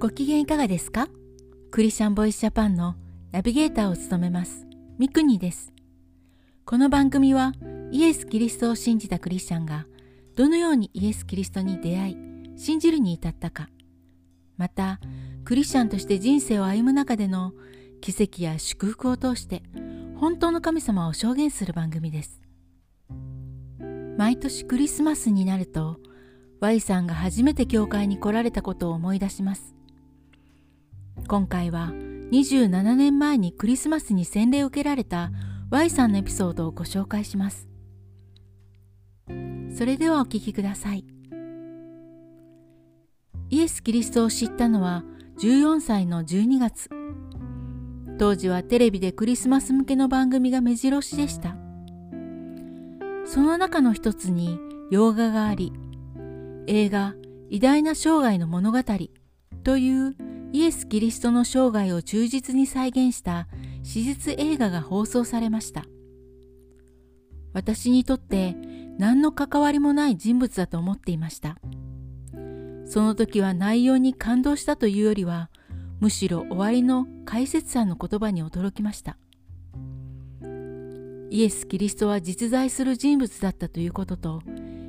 [0.00, 1.08] ご機嫌いかがですか？
[1.72, 2.94] クリスチャンボイスジャパンの
[3.32, 4.64] ナビゲーターを務めます。
[4.96, 5.72] ミクニです。
[6.64, 7.52] この番組は
[7.90, 9.86] イエス・キリストを信じたクリスチャンが
[10.36, 12.16] どのようにイエス・キリストに出会い
[12.54, 13.70] 信じるに至ったか。
[14.56, 15.00] また
[15.44, 17.52] クリスチャンとして人生を歩む中での
[18.00, 19.64] 奇跡や祝福を通して
[20.14, 22.40] 本当の神様を証言する番組です。
[24.16, 25.96] 毎年クリスマスになると
[26.60, 29.74] Y さんが初めて教会に来られたことを思い出します。
[31.26, 31.92] 今回は
[32.32, 35.30] 27年前にクリスマスに洗礼を受けられた
[35.70, 37.68] Y さんのエピソードをご紹介します。
[39.74, 41.04] それではお聞きください。
[43.50, 45.04] イエス・キリストを知ったのは
[45.40, 46.90] 14歳の12月。
[48.18, 51.56] 当時はテレビでクリスマス向けの番組が目白押しでした。
[53.24, 54.58] その中の一つに
[54.90, 55.72] 洋画があり
[56.66, 57.14] 映画
[57.50, 58.78] 偉大な生涯の物語
[59.64, 60.16] という
[60.52, 63.48] イエス・キリストの生涯を忠実に再現した
[63.82, 65.84] 史実映画が放送されました。
[67.52, 68.56] 私にとって
[68.98, 71.58] 何の関わりもない人物だと思っていました。
[72.86, 75.50] その時は内容に感動したというよりは
[76.00, 79.18] むしろ終わりの解説者の言葉に驚きました。
[81.30, 84.42] イエス・キリストは実在する人物だったということと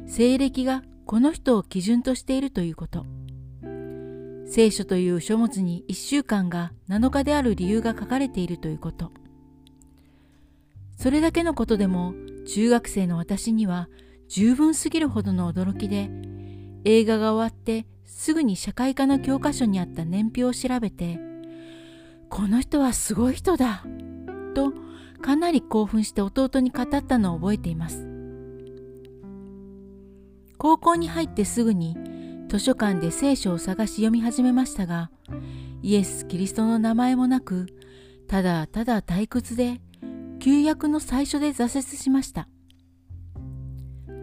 [0.08, 3.06] 西暦がこの人を基準としているということ。
[4.50, 9.12] 聖書という書物に1週間が7日である理由が書かれているということ。
[10.98, 12.16] それだけのことでも
[12.48, 13.90] 中学生の私には
[14.28, 16.10] 十分すぎるほどの驚きで
[16.84, 21.20] 映画が終わってすぐに社会科の教科書にあった年表を調べて
[22.28, 23.86] この人はすごい人だ
[24.56, 24.74] と
[25.22, 28.08] かなり興奮して弟に語ったのを覚えています。
[30.58, 31.96] 高校に入ってすぐに
[32.50, 35.12] 図書館で聖書を探し読み始めましたが
[35.84, 37.68] イエス・キリストの名前もなく
[38.28, 39.80] ただただ退屈で
[40.40, 42.48] 旧約の最初で挫折しました。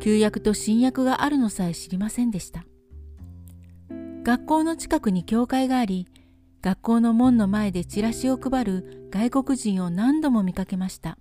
[0.01, 2.65] 旧約と新約があるのさえ知りませんでした。
[4.23, 6.09] 学校の近くに教会があり
[6.63, 11.17] 学校の門の前でチラシを配る外国人を何度も見かけました。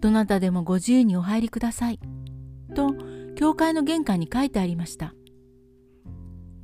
[0.00, 1.98] どなたでもご自由にお入りください
[2.74, 2.94] と
[3.34, 5.14] 教会の玄関に書いてありました。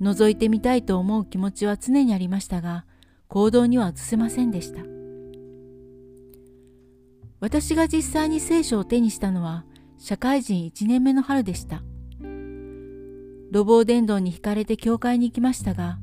[0.00, 2.86] 覗いてみたいと思う気持ちは常にありましたが、
[3.28, 4.82] 行動には移せませんでした。
[7.40, 9.64] 私が実際に聖書を手にしたのは、
[9.98, 11.82] 社会人1年目の春でした。
[13.52, 15.98] 路傍伝道に惹かれて教会に行きましたが、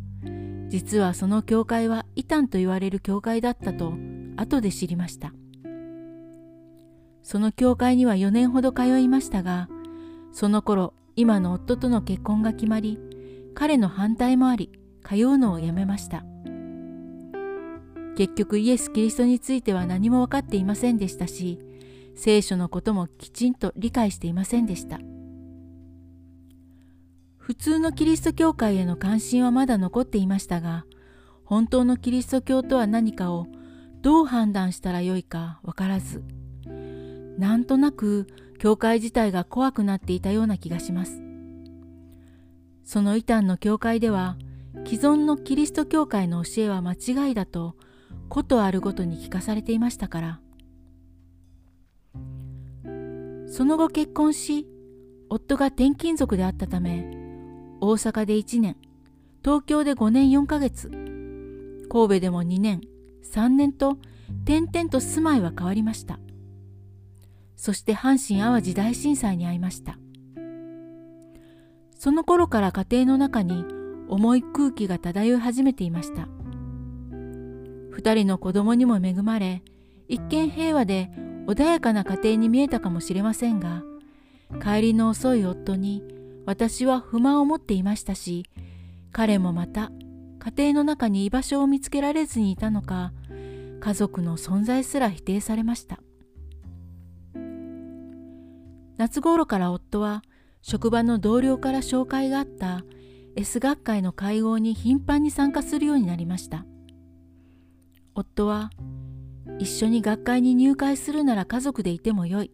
[0.68, 3.94] 実はその教会は異端と言われる教会だったと
[4.36, 5.34] 後で知りました。
[7.24, 9.70] その教会には4年ほど通いましたが、
[10.32, 13.00] その頃今の夫との結婚が決まり
[13.56, 14.72] 彼の反対もあり
[15.04, 16.24] 通うのをやめました。
[18.16, 21.60] 結局イエス・キリストについては何も分かっていませんでしたし
[22.16, 25.00] 聖書のこともきちんと理解していませんでした。
[27.38, 30.86] 普通のキリスト教会への関心はまだ残っていましたが
[31.46, 33.48] 本当のキリスト教とは何かを
[34.02, 36.24] どう判断したらよいか分からず
[37.38, 38.28] なんとなく
[38.58, 41.28] 教会自体が怖くなっていたような気がします。
[42.88, 44.38] その異端の教会では
[44.86, 47.76] 既存のキリスト教会の教えは間違いだと
[48.30, 50.40] ことあるごとに聞かされていましたから
[53.50, 54.68] その後結婚し
[55.30, 57.12] 夫が転勤族であったため
[57.82, 58.78] 大阪で1年
[59.44, 62.80] 東京で5年4ヶ月神戸でも2年
[63.34, 63.98] 3年と
[64.46, 66.20] 転々と住まいは変わりました
[67.58, 69.98] そして阪神・淡路大震災に遭いました。
[71.98, 73.66] その頃から家庭の中に
[74.08, 76.30] 重い空気が漂い始めていました。
[77.98, 79.64] 二人の子供にも恵まれ
[80.08, 81.10] 一見平和で
[81.48, 83.84] 穏やかな家庭に見えたかもしれませんが
[84.62, 86.04] 帰りの遅い夫に
[86.46, 88.46] 私は不満を持っていましたし
[89.12, 89.92] 彼もまた
[90.40, 93.14] 家庭の中に居場所を見つけられずにいたのか
[93.80, 96.00] 家族の存在すら否定されました。
[98.98, 100.24] 夏頃から夫は
[100.62, 102.84] 職場の同僚から紹介があった
[103.36, 106.66] S 学会の会合に頻繁に参加するようになりました。
[108.16, 108.72] 夫は
[109.60, 112.52] 一緒に学会に入会するなら家族でいてもよい。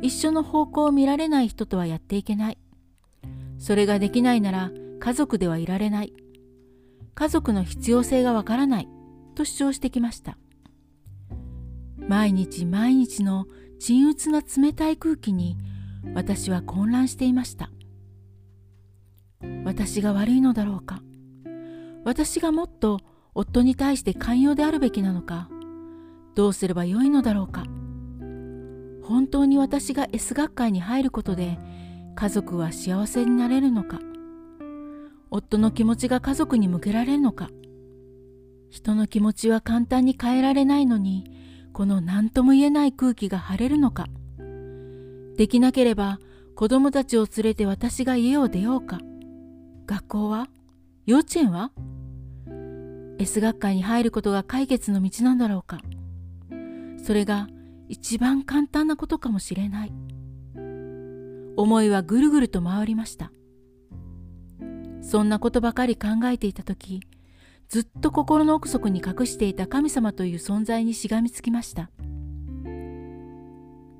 [0.00, 2.58] 一緒の方向を見られない人とはやっていけない。
[3.58, 4.70] それができないなら
[5.00, 6.12] 家族ではいられない。
[7.14, 8.88] 家族の必要性がわからない
[9.34, 10.38] と主張してきました。
[12.08, 13.46] 毎日毎日の
[13.78, 15.56] 沈鬱な冷たい空気に
[16.14, 17.70] 私は混乱していました。
[19.64, 21.00] 私が悪いのだろうか。
[22.04, 23.00] 私がもっと
[23.34, 25.48] 夫に対して寛容であるべきなのか。
[26.34, 27.64] どうすればよいのだろうか。
[29.02, 31.58] 本当に私が S 学会に入ることで
[32.14, 34.00] 家族は幸せになれるのか。
[35.30, 37.48] 夫の気持ちが家族に向けられるのか。
[38.70, 41.24] 人の気持ちは簡単に変えられないのに
[41.74, 44.06] この何とも言えない空気が晴れるのか。
[45.36, 46.20] できなければ
[46.54, 49.00] 子供たちを連れて私が家を出ようか。
[49.86, 50.46] 学校は？
[51.04, 51.72] 幼稚園は
[53.18, 55.80] ？S 学会に入ることが解決の道なんだろうか。
[57.02, 57.48] それが
[57.88, 59.92] 一番簡単なことかもしれない。
[61.56, 63.32] 思いはぐるぐると回りました。
[65.02, 67.02] そんなことばかり考えていた時
[67.68, 71.90] ずっと心の奥底に隠していた神様という存在にしがみつきました。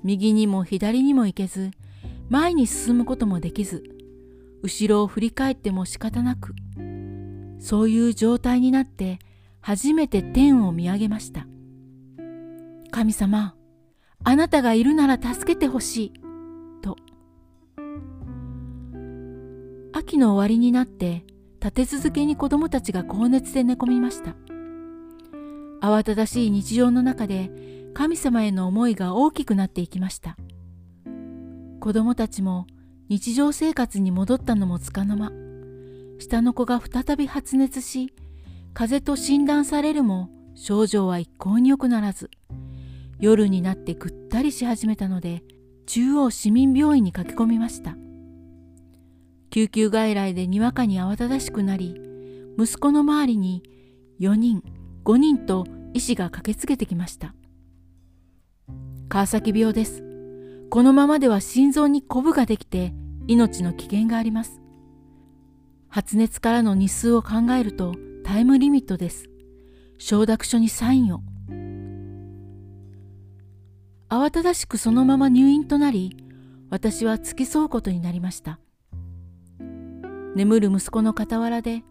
[0.03, 1.71] 右にも左にも行けず
[2.29, 3.83] 前に進むこともできず
[4.61, 6.53] 後ろを振り返っても仕方なく
[7.59, 9.17] そういう状態になって
[9.61, 11.47] 初めて天を見上げました。
[12.91, 13.55] 神様
[14.23, 16.13] あなたがいるなら助けてほしい
[16.81, 16.95] と。
[19.91, 21.25] 秋の終わりになって
[21.65, 24.35] 立て続けに子供たちが高熱で寝込みました。
[25.81, 27.49] 慌ただしい日常の中で
[27.95, 30.37] 神様への思いが大きくなっていきました。
[31.79, 32.67] 子供たちも
[33.09, 35.31] 日常生活に戻ったのもつかの間。
[36.19, 38.13] 下の子が再び発熱し
[38.75, 42.29] 風邪と診断されるも症状は一向に良くならず
[43.19, 45.41] 夜になってぐったりし始めたので
[45.87, 47.97] 中央市民病院に駆け込みました。
[49.55, 51.95] 救急外来でにわかに慌ただしくなり
[52.59, 53.63] 息子の周りに
[54.19, 54.61] 4人
[55.05, 55.63] 5人と
[55.93, 57.33] 医師が駆けつけてきました。
[59.07, 60.03] 川崎病です。
[60.69, 62.93] このままでは心臓にコブができて
[63.27, 64.59] 命の危険があります。
[65.87, 69.29] 発熱からの日数を考えるとタイムリミットです。
[69.97, 71.21] 承諾書にサインを。
[74.09, 76.17] 慌ただしくそのまま入院となり
[76.69, 78.59] 私は付き添うことになりました。
[80.35, 81.83] 眠る息子の傍らで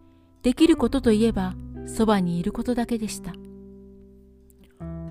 [0.43, 1.55] できることといえば
[1.87, 3.33] そばにいることだけでした。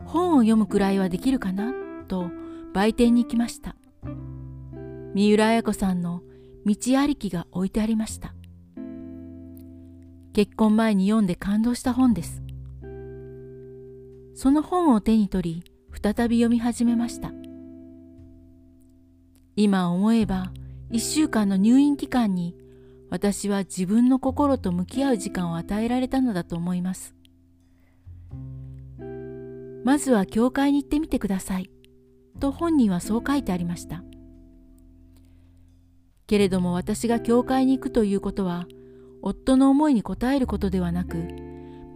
[0.07, 1.73] 本を読むくらいはできるかな？
[2.07, 2.31] と
[2.73, 3.75] 売店に行きました。
[5.15, 6.23] 三浦綾子さんの
[6.65, 8.35] 「道ありき」が置いてありました。
[10.33, 12.43] 結婚前に読んで感動した本です。
[14.37, 17.33] その本を手に取り再び読み始めました。
[19.57, 20.53] 今思えば
[20.91, 22.57] 1週間の入院期間に
[23.15, 27.15] 私は自分の心と向き合う時間を与えられたのだと思います。
[29.85, 31.71] まずは教会に行ってみてください。
[32.41, 34.03] と本人はそう書いてありました。
[36.27, 38.67] けれども私が教会に行くということは
[39.23, 41.15] 夫の思いに応えることではなく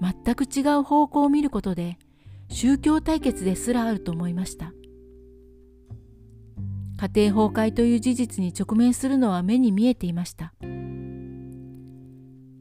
[0.00, 1.99] 全く違う方向を見ることで
[2.49, 4.73] 宗教対決ですらあると思いました。
[7.12, 10.55] 家庭崩壊という事実に直面するのは目に見えていました。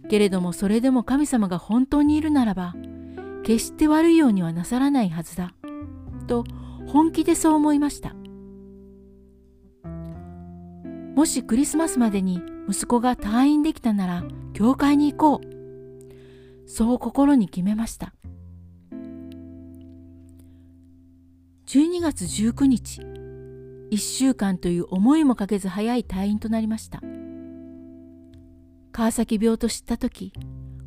[0.10, 2.76] けれどもそれでも神様が本当にいるならば
[3.44, 5.54] 決して悪いようにはなさらないはずだ
[6.28, 6.44] と
[6.88, 8.16] 本気でそう思いました。
[11.16, 14.24] もしクリスマスまでに息子が退院できたなら
[14.54, 18.14] 教会に行こうそう心に決めました。
[21.66, 23.02] 12月19日
[23.92, 27.02] 1週間という思いもかけず早い退院となりました。
[28.98, 30.34] 川崎病と知った時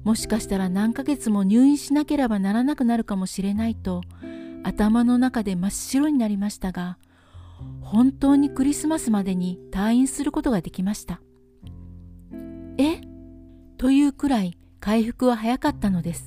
[0.02, 4.00] もしかしたら何ヶ月も入院しなければならなくなるかもしれないと
[4.64, 6.98] 頭の中で真っ白になりましたが
[7.80, 11.20] 本当にクリスマスまでに退院することができました。
[12.78, 13.00] え？
[13.78, 16.26] というくらい回復は早かったのです。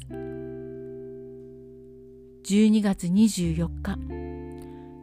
[2.45, 3.97] 12月24日。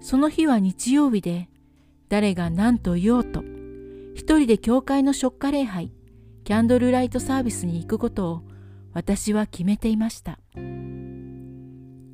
[0.01, 1.51] その日は日曜日で
[2.09, 3.43] 誰が何と言おうと
[4.15, 5.93] 一人で教会の食家礼拝
[6.45, 8.43] キャンドルライトサービスに行くことを
[8.93, 10.39] 私は決めていました。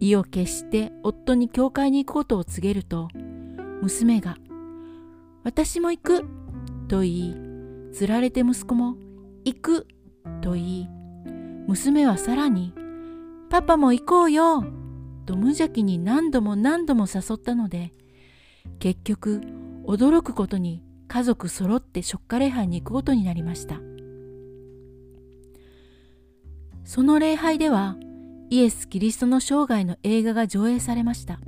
[0.01, 3.09] 意を決して夫に教会に行くことを告げると
[3.83, 4.37] 娘が
[5.43, 6.25] 「私も行く」
[6.89, 7.37] と言い
[7.93, 8.97] つられて息子も
[9.45, 9.87] 「行く」
[10.43, 10.89] と言い
[11.67, 12.73] 娘はさらに
[13.51, 14.65] 「パパも行こうよ」
[15.25, 17.93] と無邪気に何度も何度も誘ったので
[18.79, 19.41] 結局
[19.85, 23.81] 驚くことに家族揃ってショッカ礼拝に行くことになりました。
[26.87, 27.97] その礼拝では
[28.49, 31.39] イエス・キリストの生涯の映画が上映されました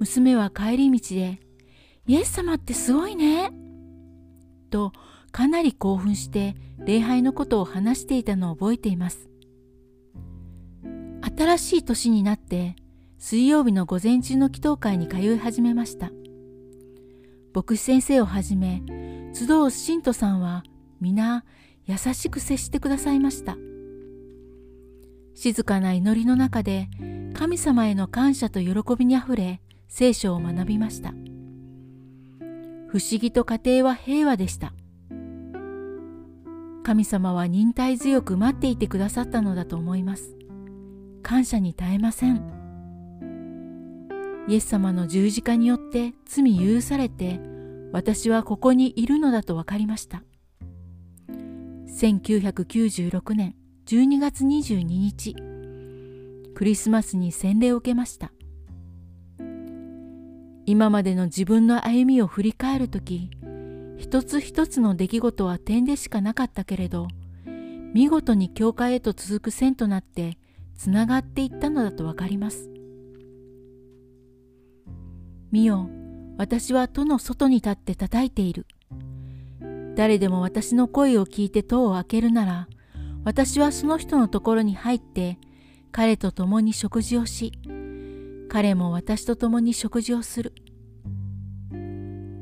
[0.00, 1.40] 娘は帰り道で
[2.06, 3.52] 「イエス様ってすごいね」
[4.70, 4.92] と
[5.32, 9.30] かなり興奮して礼拝のことを話していたのを覚えています
[11.38, 12.76] 新しい年になって
[13.18, 16.10] 水曜日の午前中の祈祷会に通い始めました。
[17.52, 18.82] 牧師先生をはじめ
[19.34, 20.62] 集う信徒さんは
[21.00, 21.44] 皆
[21.86, 23.56] 優しく接してくださいました。
[25.42, 26.90] 静かな祈りの中で
[27.32, 31.14] 神様への感謝と喜びにあふれ聖書を学びました。
[32.88, 34.74] 不思議と家庭は平和でした。
[36.84, 40.36] 神様は忍耐強く待っていてくださったのだと思います。
[41.22, 42.42] 感謝に耐えません。
[44.46, 47.40] イエス様の十字架によって罪許されて
[47.92, 50.22] 私はここにいるのだと分かりました。
[51.88, 53.54] 1996年
[53.90, 55.34] 12月22日、
[56.54, 58.30] クリスマスに洗礼を受けました。
[60.64, 63.30] 今までの自分の歩みを振り返るとき、
[63.98, 67.08] 一つ一つの出来事は点でしかなかったけれど、
[67.92, 70.38] 見事に教会へと続く線となって
[70.76, 72.70] つながっていったのだとわかります。
[75.50, 75.90] 見よ、
[76.38, 78.66] 私は戸の外に立って叩いている。
[79.96, 82.68] 誰でも私の声を聞いて戸を開けるなら、
[83.24, 85.38] 私はその人のところに入って、
[85.92, 87.52] 彼と共に食事をし、
[88.48, 90.54] 彼も私と共に食事をする。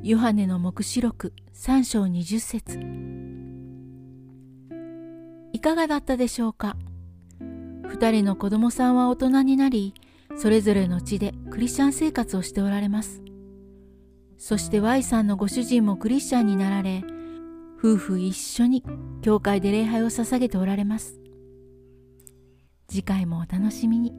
[0.02, 2.78] ヨハネの黙示録3章20節
[5.52, 6.76] いかがだったでしょうか？
[7.86, 9.94] 二人の子供さんは大人になり、
[10.36, 13.22] それぞれの地でクリスチャン生活をしておられます。
[14.36, 17.02] そして Y さんのご主人もクリスチャンになられ、
[17.78, 18.84] 夫婦一緒に
[19.22, 21.20] 教会で礼拝を捧げておられます。
[22.88, 24.12] 次回もお楽しみに。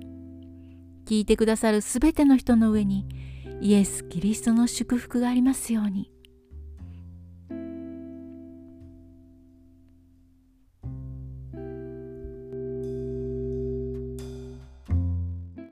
[1.05, 3.07] 聞いてくださるすべての人の上に
[3.61, 6.11] イエス・キリストの祝福がありますように。